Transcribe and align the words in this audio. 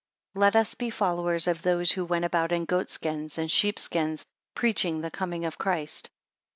17 0.33 0.41
Let 0.41 0.55
us 0.55 0.73
be 0.73 0.89
followers 0.89 1.45
of 1.47 1.61
those 1.61 1.91
who 1.91 2.05
went 2.05 2.25
about 2.25 2.51
in 2.51 2.65
goat 2.65 2.89
skins, 2.89 3.37
and 3.37 3.51
sheep 3.51 3.77
skins; 3.77 4.25
preaching 4.55 5.01
the 5.01 5.11
coming 5.11 5.45
of 5.45 5.59
Christ. 5.59 6.09